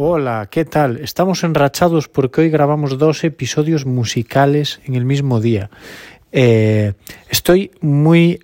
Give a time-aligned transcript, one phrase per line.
[0.00, 0.98] Hola, ¿qué tal?
[0.98, 5.70] Estamos enrachados porque hoy grabamos dos episodios musicales en el mismo día.
[6.30, 6.92] Eh,
[7.28, 8.38] estoy muy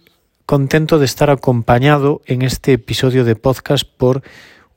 [0.46, 4.24] contento de estar acompañado en este episodio de podcast por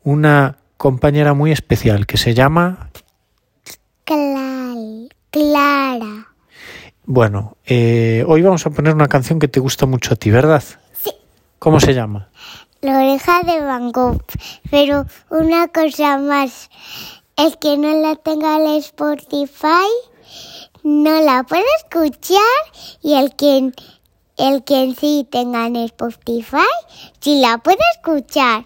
[0.04, 2.92] una compañera muy especial que se llama
[5.32, 6.28] Clara.
[7.08, 10.64] Bueno, eh, hoy vamos a poner una canción que te gusta mucho a ti, ¿verdad?
[10.94, 11.10] Sí.
[11.58, 12.30] ¿Cómo se llama?
[12.82, 14.24] La oreja de Van Gogh.
[14.70, 16.70] Pero una cosa más,
[17.36, 19.88] el que no la tenga en Spotify
[20.84, 22.40] no la puede escuchar
[23.02, 23.72] y el que
[24.38, 26.58] el que sí tenga en Spotify
[27.20, 28.66] sí la puede escuchar.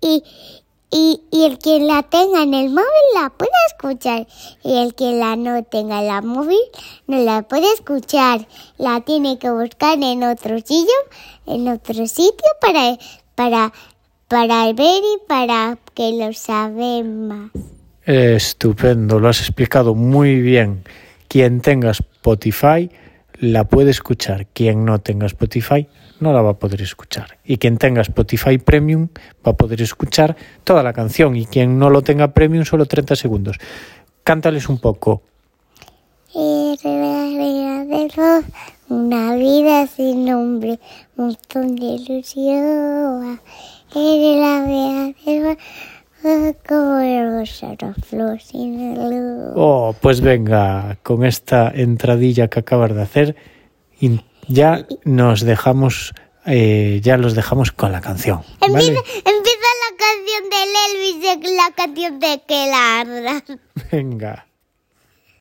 [0.00, 0.22] Y,
[0.90, 4.26] y, y el que la tenga en el móvil la puede escuchar.
[4.62, 6.60] Y el que la no tenga en la móvil
[7.06, 8.46] no la puede escuchar.
[8.78, 10.94] La tiene que buscar en otro sitio,
[11.46, 12.96] en otro sitio para,
[13.34, 13.72] para,
[14.28, 17.50] para ver y para que lo sabemos.
[18.04, 20.84] Estupendo, lo has explicado muy bien.
[21.28, 22.88] Quien tenga Spotify
[23.40, 24.46] la puede escuchar.
[24.46, 25.88] Quien no tenga Spotify
[26.20, 27.38] no la va a poder escuchar.
[27.44, 29.08] Y quien tenga Spotify Premium
[29.46, 31.36] va a poder escuchar toda la canción.
[31.36, 33.58] Y quien no lo tenga Premium, solo 30 segundos.
[34.24, 35.22] Cántales un poco.
[38.88, 40.78] Una vida sin nombre,
[41.16, 43.40] montón de ilusión.
[43.94, 45.56] Eres la
[49.54, 53.36] Oh, pues venga, con esta entradilla que acabas de hacer,
[54.48, 58.42] ya nos dejamos, eh, ya los dejamos con la canción.
[58.60, 58.86] ¿vale?
[58.86, 63.42] Empieza, empieza la canción del Elvis, la canción de Kelar.
[63.92, 64.46] Venga.